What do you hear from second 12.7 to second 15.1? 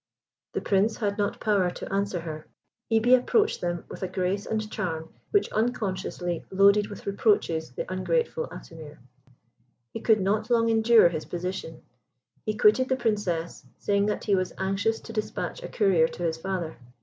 the Princess, saying that he was anxious